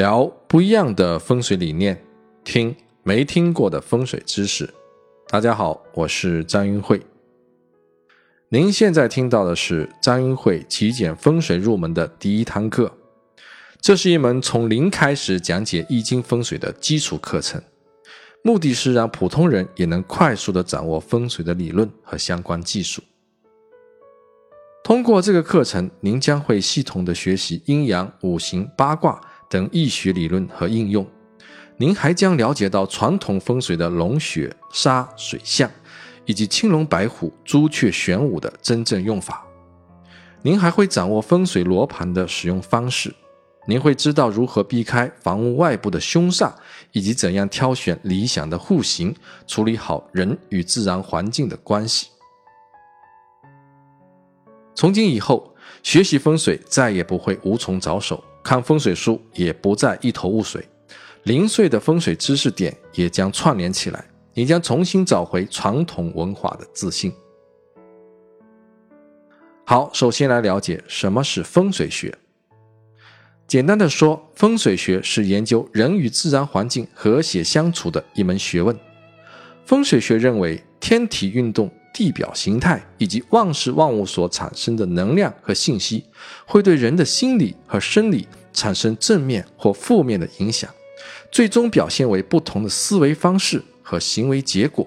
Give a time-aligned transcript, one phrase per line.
[0.00, 2.02] 聊不一样的风水理念，
[2.42, 4.72] 听没听过的风水知识。
[5.28, 7.02] 大家好，我是张云慧。
[8.48, 12.90] 您现在听到的是张云慧极简风水入门的第一堂课。
[13.78, 17.62] 这是一门从零开始讲解易经风水的基础课程，
[18.42, 23.02] 目的是让普通人也能快速的掌握风水的理论和相关技术。
[24.82, 31.06] 通过这个课程，您将会系统的学习阴阳、五行、八卦等易学理论和应用。
[31.76, 35.70] 您还将了解到传统风水的龙穴、沙、水象，
[36.24, 39.44] 以及青龙、白虎、朱雀、玄武的真正用法。
[40.42, 43.14] 您还会掌握风水罗盘的使用方式。
[43.66, 46.50] 您会知道如何避开房屋外部的凶煞，
[46.92, 49.14] 以及怎样挑选理想的户型，
[49.46, 52.08] 处理好人与自然环境的关系。
[54.74, 55.49] 从今以后，
[55.82, 60.66] 学习风水再也不会无从着手，看风水书也不再一头雾水，
[61.24, 67.12] 零碎的风水知识点也将串联起来，你将重新找回传统文化的自信。
[69.64, 72.16] 好，首先来了解什么是风水学。
[73.46, 78.78] 简单的说，风水学是研究人与自然环境和谐相处的一门学问。
[79.64, 81.70] 风水学认为，天体运动。
[81.92, 86.04] 地表形态以及万事万物所产生的能量和信息，
[86.46, 90.70] 会对人的心理和生理产生正面或负面的影响，
[91.30, 94.86] 最终表现为不同的思维方式和行为结果。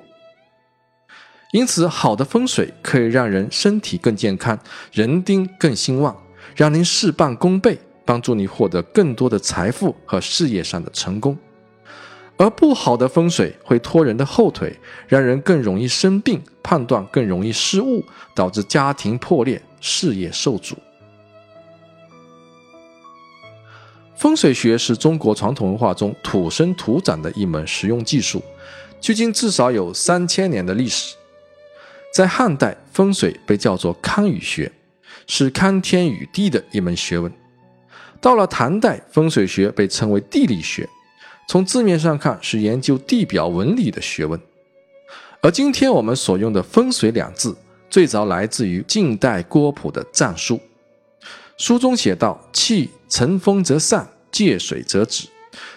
[1.52, 4.58] 因此，好的风水可以让人身体更健康，
[4.92, 6.18] 人丁更兴旺，
[6.56, 11.38] 让您事半功倍，帮助你获得更多的财富和事业上的成功。
[12.38, 18.04] 而不好的风水会拖人的后腿，让人更容易生病，判断更容易失误，
[18.34, 20.76] 导致家庭破裂、事业受阻。
[24.16, 28.42] 风水学是中国传统文化中土生土长的一门实用技术，
[29.00, 31.16] 距今至少有三千年的历史。
[32.14, 34.72] 在汉代，风水被叫做堪舆学，
[35.28, 37.32] 是堪天与地的一门学问。
[38.22, 40.88] 到了唐代，风水学被称为地理学。
[41.48, 44.40] 从字面上看，是研究地表纹理的学问。
[45.42, 47.56] 而今天我们所用的“风水”两字，
[47.90, 50.60] 最早来自于晋代郭璞的战书。
[51.58, 55.28] 书中写道：“气乘风则散，借水则止。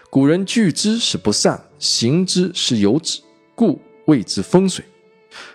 [0.09, 3.21] 古人聚之是不散，行之是有止，
[3.55, 4.85] 故谓之风水。”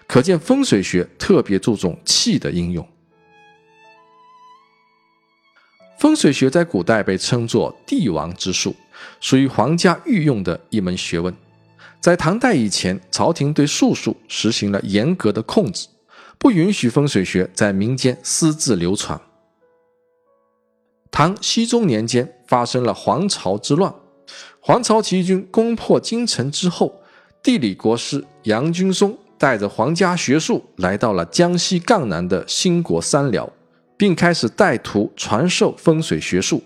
[0.06, 2.88] 可见风水学特别注重气的应用。
[6.02, 8.76] 风水学在古代被称作帝王之术。
[9.20, 11.32] 属于皇家御用的一门学问，
[12.00, 15.88] 在唐代以前，朝廷对术数实行了严格的控制，
[16.40, 19.22] 不允许风水学在民间私自流传。
[21.12, 23.94] 唐僖宗年间发生了黄巢之乱，
[24.60, 27.00] 黄巢起义军攻破京城之后，
[27.44, 33.48] 地理国师杨君松带着皇家学术来到了江西赣南的兴国三辽，
[34.02, 36.64] 并开始带徒传授风水学术。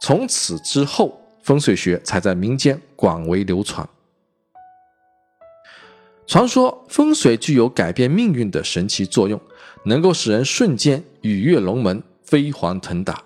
[0.00, 1.20] 从此之后。
[1.40, 3.88] 风水学才在民间广为流传。
[6.26, 9.40] 传说风水具有改变命运的神奇作用，
[9.84, 13.24] 能够使人瞬间羽跃龙门、飞黄腾达。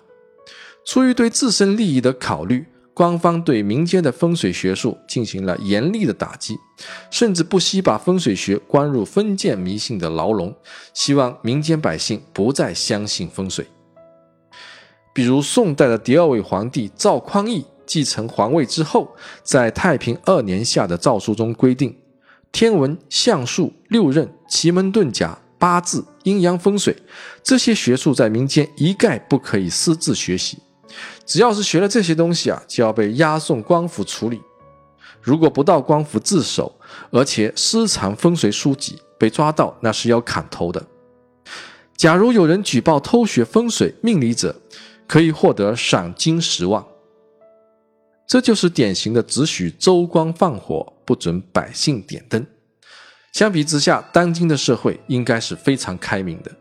[0.85, 6.57] 出于对自身利益的考虑，官方对民间的风水学术进行了严厉的打击，
[7.09, 10.55] 甚至不惜把风水学关入封建迷信的牢笼，
[10.93, 13.65] 希望民间百姓不再相信风水。
[15.13, 17.65] 比如宋代的第二位皇帝赵匡胤。
[17.85, 21.93] 继承皇位之后，在太平二年下的诏书中规定，
[22.49, 26.95] 天文、相术、六壬、奇门遁甲、八字、阴阳风水
[27.43, 30.59] 这些学术在民间一概不可以私自学习，
[31.25, 34.41] 只要是学了这些东西啊，就要被押送官府处理。
[35.21, 36.75] 如果不到官府自首，
[37.11, 40.85] 而且私藏风水书籍，被抓到那是要砍头的。
[41.95, 44.53] 假如有人举报偷学风水命理者，
[45.07, 46.83] 可以获得赏金十万。
[48.27, 52.45] 这就是典型的只许州官放火，不准百姓点灯。
[53.31, 56.51] 相比之下，当今的社会应该是非常开明的。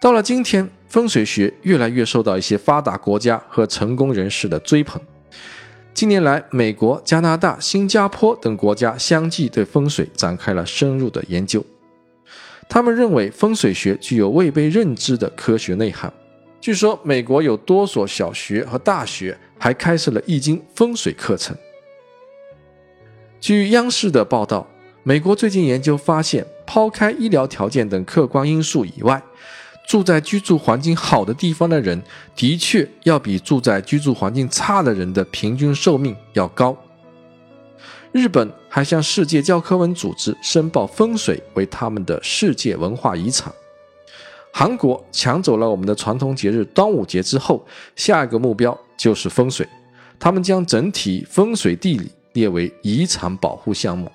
[0.00, 5.00] 到了今天，风水学越来越受到一些发达国家和成功人士的追捧。
[5.94, 11.64] 近年来，美国、加拿大、新加坡等国家相继对风水展开了深入的研究。
[12.68, 16.12] 他们认为风水学具有未被认知的科学内涵。
[16.60, 19.38] 据说，美国有多所小学和大学。
[19.62, 21.56] 还开设了易经风水课程。
[23.38, 24.68] 据央视的报道，
[25.04, 29.22] 美国最近研究发现，抛开医疗条件等客观因素以外，
[29.86, 32.02] 住在居住环境好的地方的人，
[32.34, 36.76] 的确要比住在居住环境差的人的平均寿命要高。
[38.12, 43.52] 日本还向世界教科文组织申报风水为他们的世界文化遗产。
[44.52, 49.66] 韩国抢走了我们的传统节日端午节之后，下一个目标就是风水，
[50.18, 54.12] 他们将整体风水地理列为遗产保护项目。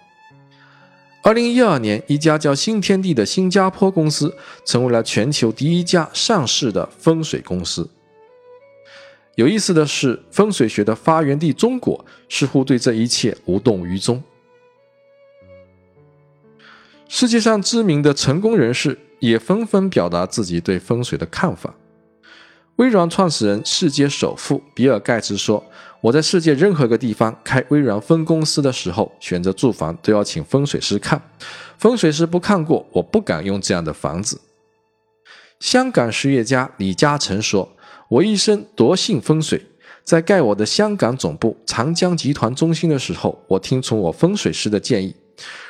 [1.28, 4.34] 二零一二年，一家叫新天地的新加坡公司
[4.64, 7.90] 成为了全球第一家上市的风水公司。
[9.36, 14.24] 有意思的是，风水学的发源地中国似乎对这一切无动于衷。
[17.10, 21.76] 世界上知名的成功人士也纷纷表达自己对风水的看法。
[22.78, 25.64] 微软创始人、世界首富比尔·盖茨说。
[26.00, 31.20] 我在世界任何一个地方开微软分公司的时候，选择住房都要请风水师看，
[31.80, 34.40] 风水师不看过，我不敢用这样的房子。
[35.60, 37.68] 香港实业家李嘉诚说
[38.10, 39.60] ：“我一生多信风水，
[40.04, 45.16] 在盖我的香港总部长江集团中心的时候，我听从我风水师的建议，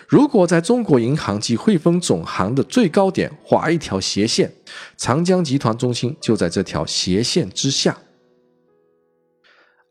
[0.07, 4.51] 如果在中国银行及汇丰总行的最高点画一条斜线，
[4.95, 7.97] 长江集团中心就在这条斜线之下。”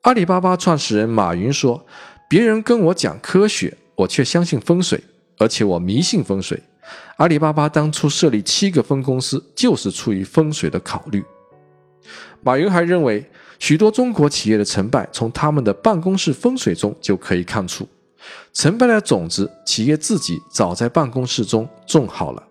[0.03, 1.85] 阿里巴巴创始人马云说
[2.31, 5.03] ：“别人跟我讲科学，我却相信风水，
[5.37, 6.62] 而且我迷信风水。
[7.19, 11.23] 阿里巴巴当初设立七个分公司，就是出于风水的考虑。”
[12.43, 13.29] 马云还认为，
[13.59, 17.87] 许多中国企业的成败，从他们的办公室风水中就可以看出。
[18.52, 22.43] 成败的种子，企业自己早在办公室中种好了。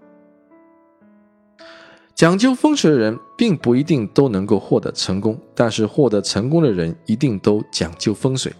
[2.13, 8.53] 讲究风水的人并不一定都能够获得成功，但是获得成功的人一定都讲究风水。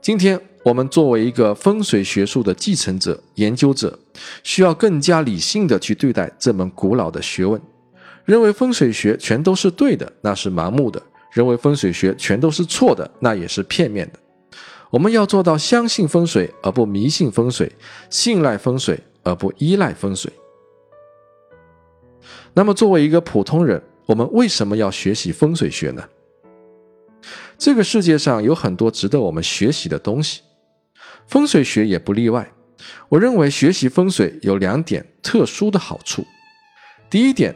[0.00, 3.98] 今天我们作为一个风水学术的继承者、研究者，
[4.44, 7.60] 需要更加理性的去对待这门古老的学问。
[8.24, 11.00] 认为风水学全都是对的，那是盲目的；
[11.32, 14.18] 认为风水学全都是错的，那也是片面的。
[14.90, 17.70] 我们要做到相信风水而不迷信风水，
[18.10, 20.32] 信赖风水而不依赖风水。
[22.52, 26.02] 那么，作为一个普通人，我们为什么要学习风水学呢？
[27.56, 30.40] 这个世界上有很多值得我们学习的东西，
[31.26, 32.52] 风水学也不例外。
[33.08, 36.24] 我认为学习风水有两点特殊的好处：
[37.08, 37.54] 第一点，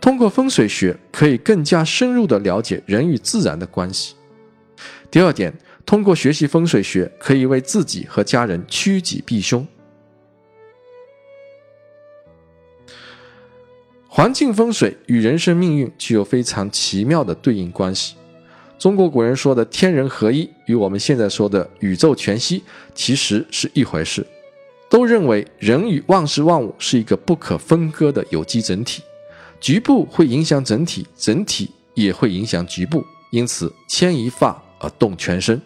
[0.00, 4.14] 通过风水学可以更加深入地了解人与自然的关系；
[5.10, 5.56] 第二点，
[5.88, 9.66] 通过学习风水学可以为自己和家人趋吉避凶。
[14.06, 18.16] 环境风水与人生命运具有非常奇妙的对应关系。
[18.78, 22.62] 中国古人说的“天人合一”与我们现在说的“宇宙全息”
[22.94, 24.26] 其实是一回事。
[24.90, 29.02] 都认为人与万事万物是一个不可分割的有机整体，
[29.58, 35.58] 局部会影响整体，整体也会影响局部，因此牵一发而动全身。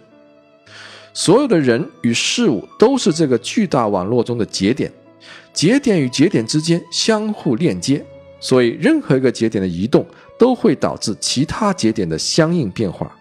[1.14, 4.90] 所有的人与事物都是这个巨大网络中的节点，
[5.52, 8.04] 节点与节点之间相互链接。
[8.40, 10.04] 所以，任何一个节点的移动
[10.36, 13.14] 都会导致其他节点的相应变化。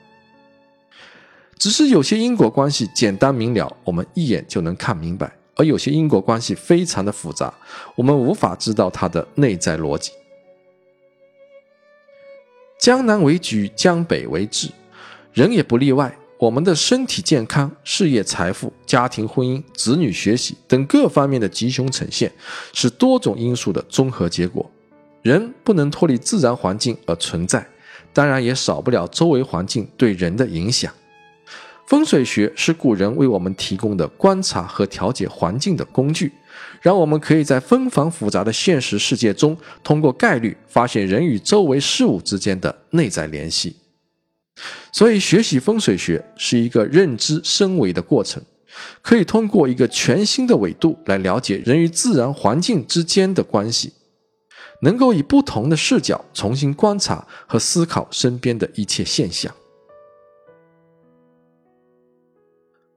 [1.59, 7.53] 只是有些因果关系简单明了，我们一眼就能看明白；而有些因果关系非常的复杂，
[7.95, 10.11] 我们无法知道它的内在逻辑。
[12.79, 14.71] 江南为橘，江北为枳，
[15.33, 16.17] 人也不例外。
[16.41, 22.31] 我们的身体健康、事业财富、家庭婚姻、子女学习等各方面的吉凶呈现，
[22.73, 24.67] 是多种因素的综合结果。
[25.21, 27.63] 人不能脱离自然环境而存在，
[28.11, 30.91] 当然也少不了周围环境对人的影响。
[31.85, 36.31] 风水学是古人为我们提供的观察和调节环境的工具，
[36.81, 43.75] 让我们可以在纷繁复杂的现实世界中，通过概率发现人与周围事物之间的内在联系。
[44.91, 48.43] 所以，学习风水学是一个认知升维的过程，
[49.01, 53.93] 可以通过一个全新的维度来了解人与自然环境之间的关系。
[54.83, 59.53] 能够以不同的视角重新观察和思考身边的一切现象。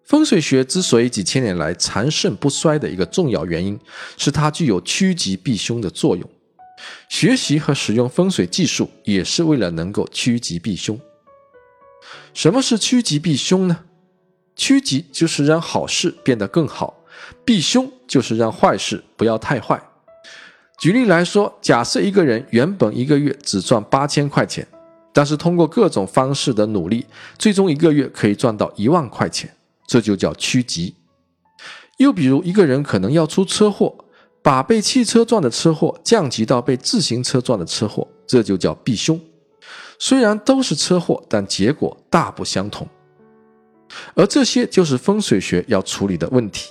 [0.02, 3.78] 风水学之所以几千年来长盛不衰的一个重要原因，
[4.16, 6.26] 是它具有趋吉避凶的作用。
[7.10, 10.98] 学习和使用风水技术，也是为了能够趋吉避凶。
[12.34, 13.78] 什么是趋吉避凶呢？
[14.56, 17.02] 趋吉就是让好事变得更好，
[17.44, 19.80] 避凶就是让坏事不要太坏。
[20.78, 24.66] 举例来说，假设一个人原本一个月只赚八千块钱，
[25.12, 27.06] 但是通过各种方式的努力，
[27.38, 29.48] 最终一个月可以赚到一万块钱，
[29.86, 30.96] 这就叫趋吉。
[31.98, 33.94] 又比如，一个人可能要出车祸，
[34.42, 39.18] 把被汽车撞的车祸降级到被自行车撞的车祸，这就叫避凶。
[40.06, 42.86] 虽然都是车祸，但结果大不相同。
[44.12, 46.70] 而这些就是风水学要处理的问题。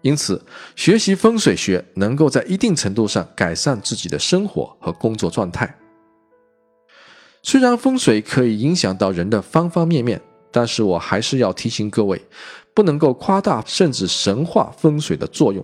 [0.00, 0.42] 因此，
[0.74, 5.78] 学习风水学能够在一定程度上改善自己的生活和工作状态。
[7.42, 10.18] 虽然风水可以影响到人的方方面面，
[10.50, 12.18] 但是我还是要提醒各位，
[12.72, 15.62] 不能够夸大甚至神化风水的作用。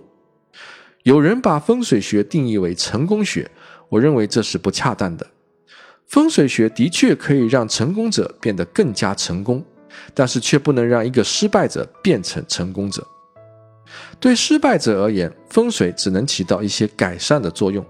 [1.01, 3.49] 有人把风水学定义为成功学，
[3.89, 5.25] 我认为这是不恰当的。
[6.11, 9.63] 风水学的确可以让成功者变得更加成功，
[10.13, 13.07] 但是却不能让一个失败者变成成功者。
[14.19, 17.85] 对失败者而言，风水只能起到一些改善的作用，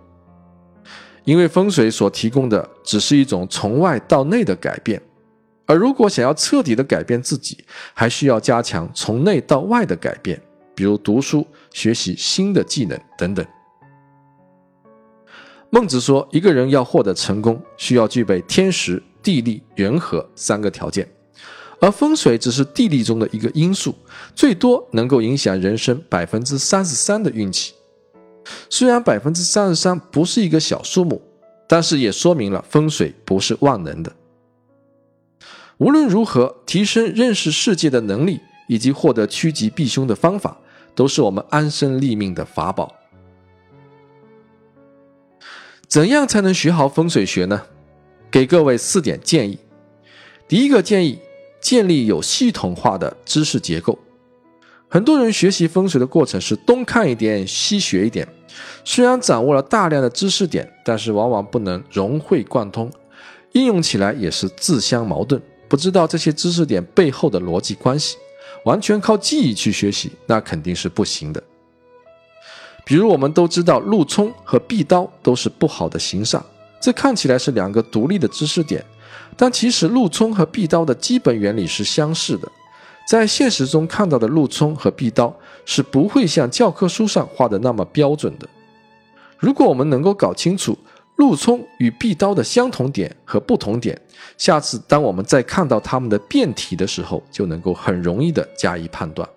[1.24, 5.02] 因为风水所提供的只是一种从外到内的改变，
[5.66, 10.40] 而如果想要彻底的改变自己，还需要加强从内到外的改变，
[10.76, 13.44] 比如读书、学习新的技能等等。
[15.74, 21.10] 孟子说，一个人要获得成功，需要具备天时、地利、人和三个条件。
[21.80, 23.96] 而风水只是地利中的一个因素，
[24.36, 27.74] 最多能够影响人生百分之三十三的运气。
[28.70, 31.22] 虽然百分之三十三不是一个小数目，
[31.70, 34.12] 但是也说明了风水不是万能的。
[35.78, 40.58] 无论如何，提升认识世界的能力以及获得趋吉避凶的方法，
[40.94, 42.94] 都是我们安身立命的法宝。
[45.92, 47.64] 怎样才能学好风水学呢？
[48.32, 49.60] 给各位四点建议。
[50.48, 51.20] 第一个建议。
[51.60, 54.00] 建立有系统化的知识结构。
[54.90, 58.28] 很多人学习风水的过程是东看一点，西学一点。
[58.84, 62.92] 虽然掌握了大量的知识点，但是往往不能融会贯通，
[63.52, 65.40] 应用起来也是自相矛盾。
[65.68, 68.18] 不知道这些知识点背后的逻辑关系，
[68.66, 71.44] 完全靠记忆去学习，那肯定是不行的。
[72.84, 76.42] 比如我们都知道，路冲和壁刀都是不好的形煞，
[76.80, 78.84] 这看起来是两个独立的知识点。
[79.38, 82.52] 但其实路冲和壁刀的基本原理是相似的，
[83.08, 85.34] 在现实中看到的路冲和壁刀
[85.66, 88.48] 是不会像教科书上画的那么标准的。
[89.38, 90.78] 如果我们能够搞清楚
[91.16, 94.00] 路冲与壁刀的相同点和不同点，
[94.38, 99.28] 下次当我们在看到它们的变体的时候，就能够很容易的加以判断。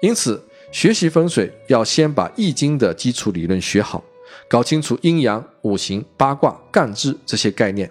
[0.00, 0.42] 因此，
[0.74, 4.02] 学习风水要先把易经的基础理论学好，
[4.48, 7.88] 搞清楚阴阳、五行、八卦、干支这些概念。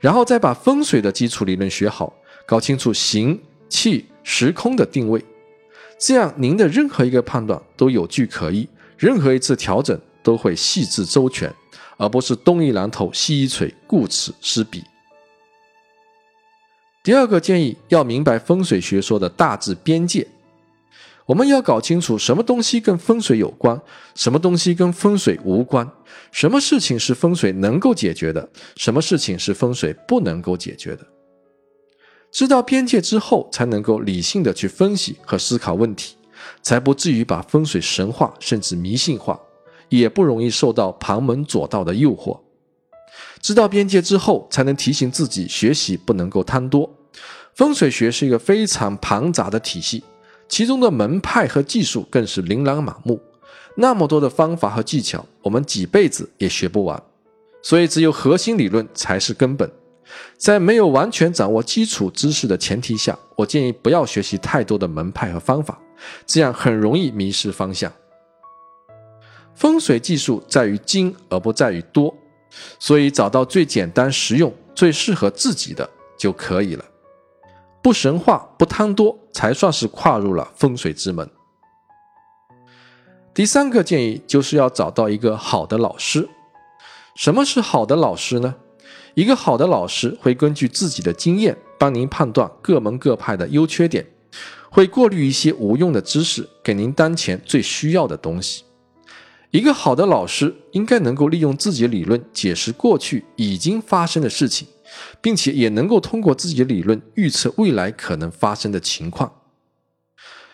[0.00, 2.12] 然后再把风水的基础理论学好，
[2.46, 5.24] 搞清楚形、气、时空的定位，
[5.98, 11.50] 这样您的任何一个判断都有据可依，任何一次调整都会细致周全，
[11.96, 14.84] 而不是东一榔头西一锤，顾此失彼。
[17.02, 20.28] 第二个建议要明白风水学说的大致边界。
[21.30, 23.80] 我们要搞清楚什么东西跟风水有关，
[24.16, 25.88] 什么东西跟风水无关，
[26.32, 31.06] 什么事情是风水能够解决的，什么事情是风水不能够解决的。
[32.32, 36.16] 知道边界之后，才能够理性的去分析和思考问题，
[36.62, 39.38] 才不至于把风水神化甚至迷信化，
[39.88, 42.40] 也不容易受到旁门左道的诱惑。
[43.40, 46.92] 知道边界之后，才能提醒自己学习不能够贪多。
[47.54, 50.02] 风水学是一个非常庞杂的体系。
[50.50, 53.18] 其中的门派和技术更是琳琅满目，
[53.76, 57.00] 那么多的方法和技巧，我们几辈子也学不完。
[57.62, 59.70] 所以，只有核心理论才是根本。
[60.36, 65.78] 在没有完全掌握基础知识的前提下，我建议不要学习太多的门派和方法，
[66.26, 67.92] 这样很容易迷失方向。
[69.54, 72.12] 风水技术在于精而不在于多，
[72.80, 75.88] 所以找到最简单、实用、最适合自己的
[76.18, 76.84] 就可以了。
[77.82, 81.28] 不神话，不贪多，才算是跨入了风水之门。
[83.32, 86.28] 第三个建议就是要找到一个好的老师。
[87.14, 88.54] 什么是好的老师呢？
[89.14, 94.06] 一个好的老师会根据自己的经验，帮您判断各门各派的优缺点，
[94.70, 98.64] 会过滤一些无用的知识，给您当前最需要的东西。
[99.50, 104.68] 一个好的老师应该能够利用自己的理论解释过去已经发生的事情。
[105.20, 109.32] 并且也能够通过自己的理论预测未来可能发生的情况。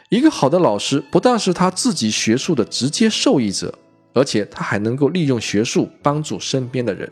[0.08, 3.76] 一个好的老师不但是他自己学术的直接受益者，
[4.14, 7.10] 而且他还能够利用学术帮助身边的人。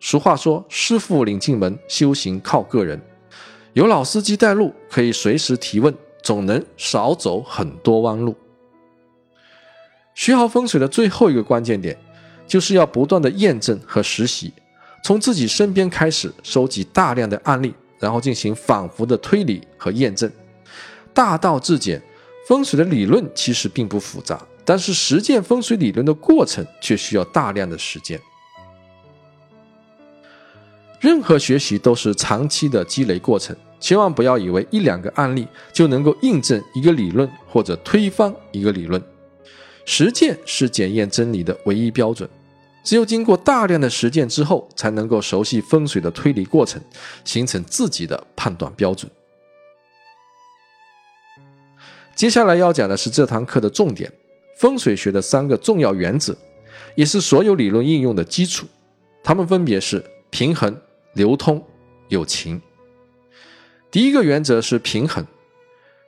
[0.00, 3.00] 俗话说：“师傅领进门，修行靠个人。”
[3.74, 8.34] 有老司机带路，可以随时提问，总能少走很多弯路。
[10.14, 11.96] 学好风水的最后一个关键点，
[12.46, 14.52] 就是要不断的验证和实习。
[15.06, 20.28] 从自己身边开始收集大量的案例，然后进行反复的推理和验证。
[21.14, 22.02] 大道至简，
[22.48, 28.20] 风水的理论其实并不复杂，但是实践风水理论的过程却需要大量的时间。
[30.98, 39.00] 任何学习都是长期的积累过程，千万不要以为一两个案例就能够印证一个理论或者推翻一个理论。
[39.84, 42.28] 实践是检验真理的唯一标准，
[42.86, 46.80] 只有经过大量的实践之后，才能够熟悉风水的推理过程，
[47.24, 49.10] 形成自己的判断标准。
[52.14, 54.10] 接下来要讲的是这堂课的重点——
[54.60, 56.32] 风水学的三个重要原则，
[56.94, 58.64] 也是所有理论应用的基础。
[59.24, 60.00] 它们分别是
[60.30, 60.80] 平衡、
[61.14, 61.60] 流通、
[62.06, 62.62] 有情。
[63.90, 65.26] 第一个原则是平衡，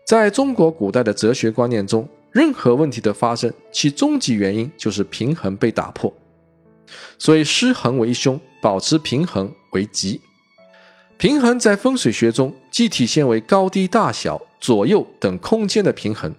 [0.06, 2.08] 在中国古代的哲学观念中。
[2.30, 6.12] 任何问题的发生，其终极原因就是平衡被打破。
[7.18, 10.20] 所以失衡为凶，保持平衡为吉。
[11.16, 16.32] 平衡在风水学中既体现为高低大小、左右等空间的平衡，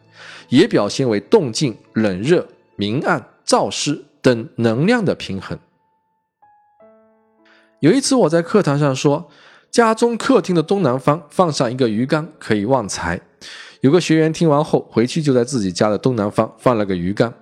[0.47, 5.59] 也表现为动静、冷热、明暗、燥湿等能量的平衡。
[7.81, 9.29] 有一次我在课堂上说，
[9.69, 13.19] 家中客厅的东南方放上一个鱼缸，可以旺财。
[13.81, 17.33] 有个学员听完后，回去就在自己家的东南方放了个鱼缸。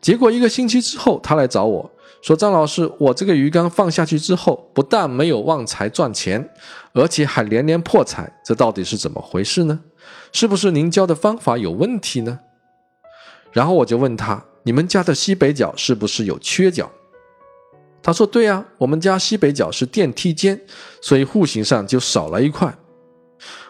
[0.00, 1.90] 结果一个星期之后，他来找我
[2.22, 6.48] 说：“张老师，我这个鱼缸放下去之后，不但没有旺财赚钱，
[6.92, 9.80] 而且还连连破财，这到底是怎么回事呢？
[10.32, 12.40] 是不是您教的方法有问题呢？”
[13.52, 16.90] 然后我就问他：“你们家的西北角是不是有缺角？”
[18.02, 20.60] 他说：“对啊，我们家西北角是电梯间，
[21.00, 22.74] 所以户型上就少了一块。”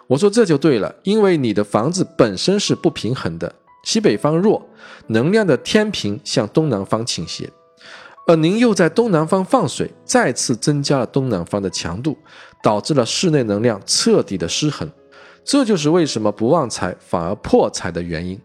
[0.09, 3.55] 我说这就对了，因为你的房子本身是不平衡的，
[3.85, 4.61] 西北方弱，
[5.07, 7.49] 能量的天平向东南方倾斜，
[8.31, 12.17] 而您又在东南方放水，再次增加了东南方的强度，
[12.63, 14.89] 导致了室内能量彻底的失衡，
[15.45, 18.41] 这就是为什么不旺财反而破财的原因。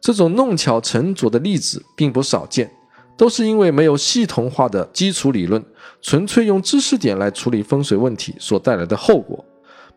[0.00, 2.72] 这种弄巧成拙的例子并不少见，
[3.14, 5.62] 都是因为没有系统化的基础理论，
[6.00, 9.44] 纯粹用知识点来处理风水问题所带来的后果。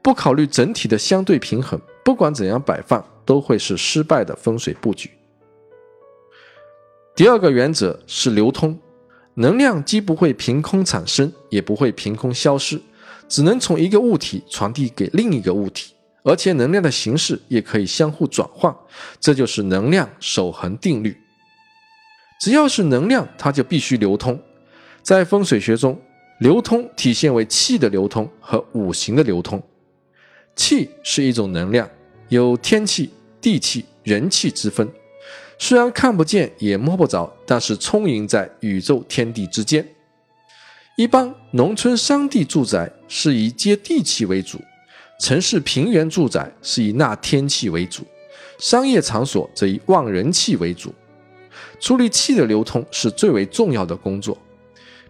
[0.02, 5.10] 不考虑整体的相对平衡，不管怎样摆放，都会是失败的风水布局。
[7.16, 8.78] 第二个原则是流通，
[9.40, 12.82] 能量既不会凭空产生，也不会凭空消失，
[13.30, 18.76] 只能从一个物体传递给另一个物体，而且能量的形式也可以相互转换，
[19.20, 21.16] 这就是能量守恒定律。
[22.42, 24.40] 只要是能量，它就必须流通。
[25.04, 26.00] 在风水学中，
[26.40, 29.62] 流通体现为气的流通和五行的流通。
[30.56, 31.88] 气是一种能量，
[32.30, 34.90] 有天气、地气、人气之分。
[35.60, 39.86] 虽然看不见也摸不着，但是充盈在宇宙天地之间。
[40.96, 44.60] 一般农村山地住宅是以接地气为主，
[45.20, 48.04] 城市平原住宅是以纳天气为主，
[48.60, 50.94] 商业场所则以旺人气为主。
[51.80, 54.38] 处理气的流通是最为重要的工作。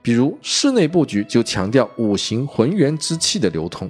[0.01, 3.89] 比如室内布局就强调五行浑元之气的流通。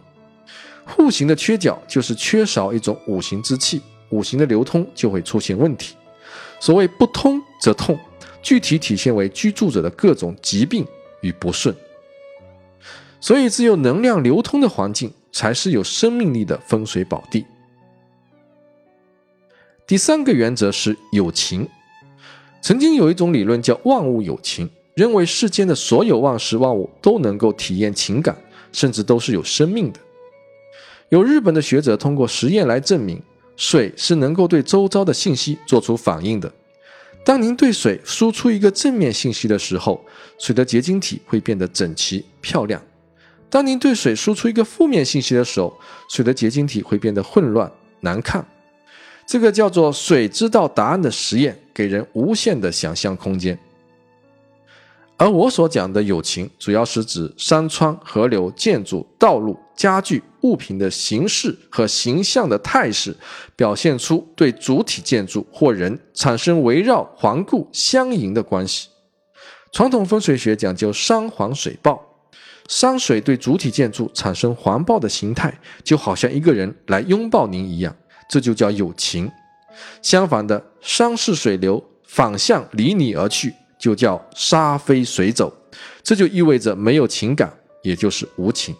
[0.86, 5.96] 户型的缺角就是缺少一种五行之气，五行的流通就会出现问题。
[6.60, 7.98] 所谓不通则痛，
[8.41, 10.86] 具体体现为居住者的各种疾病
[11.22, 11.76] 与不顺。
[13.20, 17.46] 所以，只有能量流通的环境，才是有生命力的风水宝地。
[19.86, 21.67] 第三个原则是有情。
[22.62, 28.36] 曾经有一种理论叫万物有情，认为世间的所有万事万物都能够体验情感，
[28.72, 30.00] 甚至都是有生命的。
[31.10, 33.22] 有日本的学者通过实验来证明，
[33.58, 36.50] 水是能够对周遭的信息做出反应的。
[37.26, 40.00] 当您对水输出一个正面信息的时候，
[40.39, 42.80] 水的结晶体会变得整齐漂亮；
[43.50, 45.78] 当您对水输出一个负面信息的时候，
[46.10, 48.48] 水的结晶体会变得混乱难看。
[49.26, 53.60] 这个叫做“水知道答案”的实验，给人无限的想象空间。
[55.17, 63.15] 而我所讲的友情，主要是指山川、河流、建筑、道路、家具、物品的形式和形象的态势，
[63.56, 68.89] 表现出对主体建筑或人产生围绕、环顾、相迎的关系。
[69.71, 72.02] 传统风水学讲究山环水抱，
[72.67, 77.95] 山水对主体建筑产生环抱的形态，就好像一个人来拥抱您一样，
[78.30, 79.32] 这就叫友情。
[80.02, 83.54] 相反的，山势水流反向离你而去。
[83.80, 85.54] 就叫沙飞水走，
[86.02, 88.76] 这就意味着没有情感，也就是无情。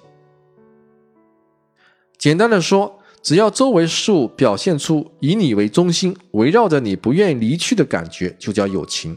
[2.17, 9.15] 简单的说，只要周围事物表现出以你为中心，围绕着你不愿意离去的感觉，就叫有情；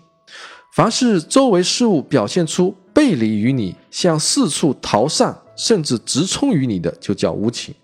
[0.74, 7.74] 凡是周围事物表现出背离于你，向四处逃散，甚至直冲于你的，就叫无情。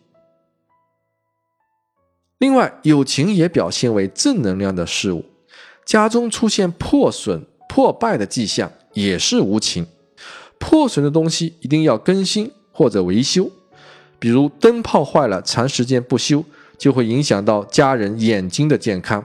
[2.39, 5.25] 另外，友情也表现为正能量的事物。
[5.87, 9.87] 家中出现破损、破败的迹象也是无情。
[10.59, 13.51] 破损的东西一定要更新或者维修，
[14.19, 16.45] 比如灯泡坏了，长时间不修
[16.79, 19.23] 就会影响到家人眼睛的健康；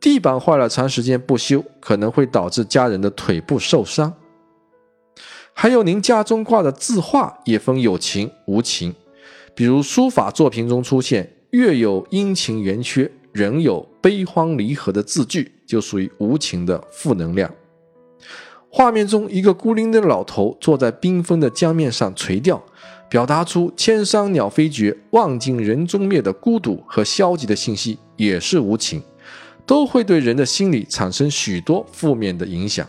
[0.00, 4.12] 地板坏了，长时间不修可能会导致家人的腿部受伤。
[5.52, 8.94] 还有您家中挂的字画也分有情无情，
[9.54, 17.48] 比如书法作品中出现月有阴晴圆缺，人有悲欢离合的字句，就属于无情的负能量。
[18.68, 22.60] 画面中，一个孤零零的老头坐在缤纷的江面上垂钓，
[23.14, 29.00] 表达出“千山鸟飞绝，万径人踪灭”的孤独和消极的信息，也是无情，
[29.64, 32.84] 都会对人的心理产生许多负面的影响。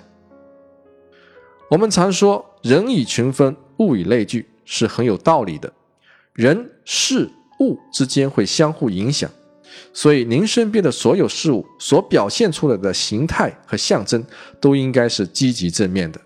[1.70, 5.72] 我们常说“人以群分，物以类聚”，是很有道理的。
[6.34, 9.30] 人、事、物之间会相互影响。
[9.94, 14.26] 所以，您身边的所有事物所表现出来的形态和象征，
[14.60, 16.20] 都应该是积极正面的。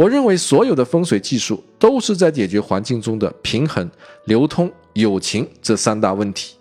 [0.00, 3.86] 我认为，所有的风水技术都是在解决环境中的平衡、
[4.24, 6.56] 流通、友情这三大问题。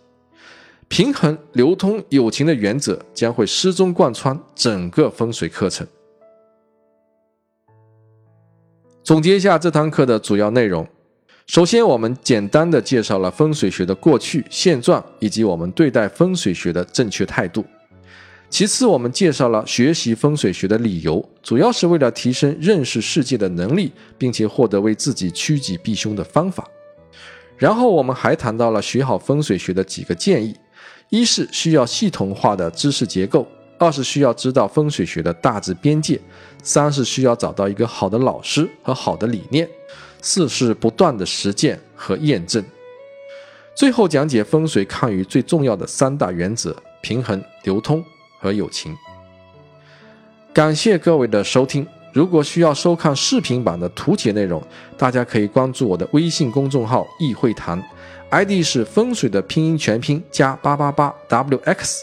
[0.89, 5.87] 平衡、流通、友情的原则将会始终贯穿整个风水课程。
[9.05, 10.85] 总结一下这堂课的主要内容。
[11.47, 17.63] 首先，我们简单的介绍了风水学的过去、现状以及我们对待风水学的正确态度。
[18.49, 26.67] 其次，我们介绍了学习风水学的理由，主要是为了提升认识世界的能力，并且获得为自己趋吉避凶的方法。
[27.57, 30.55] 然后，我们还谈到了学好风水学的几个建议：
[31.09, 33.45] 一是需要系统化的知识结构；
[33.77, 36.17] 二是需要知道风水学的大致边界；
[36.63, 39.69] 三是需要找到一个好的老师和好的理念。
[40.21, 42.61] 四是不断的实践和验证，
[43.73, 48.03] 最后讲解风水看鱼最重要的三大原则：平衡、流通
[48.39, 48.97] 和友情。
[50.51, 51.85] 感谢各位的收听。
[52.11, 54.61] 如果需要收看视频版的图解内容，
[54.97, 57.79] 大家可以关注我的微信公众号“易会谈
[58.31, 61.99] ”，ID 是风水的拼音全拼加八八八 wx，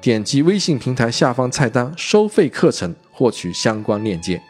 [0.00, 4.40] 点击微信平台下方菜单“收费课程”获取相关链接。